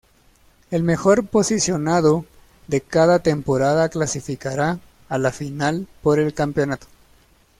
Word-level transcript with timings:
El 0.71 0.81
mejor 0.81 1.27
posicionado 1.27 2.25
de 2.67 2.81
cada 2.81 3.19
temporada 3.19 3.87
clasificará 3.89 4.79
a 5.09 5.19
la 5.19 5.31
final 5.31 5.85
por 6.01 6.17
el 6.19 6.33
campeonato. 6.33 6.87